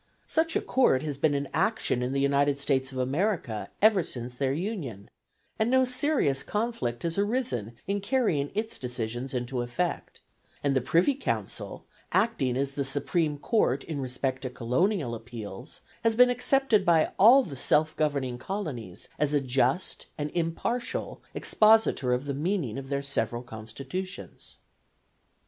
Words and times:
Such 0.25 0.55
a 0.55 0.61
court 0.61 1.03
has 1.03 1.19
been 1.19 1.35
in 1.35 1.47
action 1.53 2.01
in 2.01 2.11
the 2.11 2.19
United 2.19 2.57
States 2.59 2.91
of 2.91 2.97
America 2.97 3.69
ever 3.83 4.01
since 4.01 4.33
their 4.33 4.51
union, 4.51 5.11
and 5.59 5.69
no 5.69 5.85
serious 5.85 6.41
conflict 6.41 7.03
has 7.03 7.19
arisen 7.19 7.73
in 7.85 8.01
carrying 8.01 8.49
its 8.55 8.79
decisions 8.79 9.31
into 9.35 9.61
effect, 9.61 10.19
and 10.63 10.75
the 10.75 10.81
Privy 10.81 11.13
Council, 11.13 11.85
acting 12.11 12.57
as 12.57 12.71
the 12.71 12.83
Supreme 12.83 13.37
Court 13.37 13.83
in 13.83 14.01
respect 14.01 14.41
to 14.41 14.49
Colonial 14.49 15.13
appeals, 15.13 15.81
has 16.03 16.15
been 16.15 16.31
accepted 16.31 16.83
by 16.83 17.11
all 17.19 17.43
the 17.43 17.55
self 17.55 17.95
governing 17.95 18.39
colonies 18.39 19.07
as 19.19 19.35
a 19.35 19.39
just 19.39 20.07
and 20.17 20.31
impartial 20.31 21.21
expositor 21.35 22.11
of 22.11 22.25
the 22.25 22.33
meaning 22.33 22.79
of 22.79 22.89
their 22.89 23.03
several 23.03 23.43
constitutions. 23.43 24.57